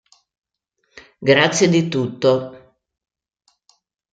[1.19, 2.73] Grazie di tutto